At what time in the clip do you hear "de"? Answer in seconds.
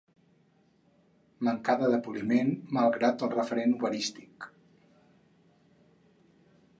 1.91-1.99